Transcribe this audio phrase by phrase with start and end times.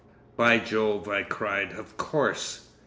[0.35, 2.69] _""By Jove!" I cried, "of course!